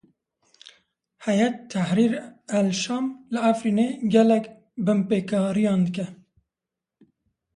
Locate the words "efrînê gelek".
3.51-4.45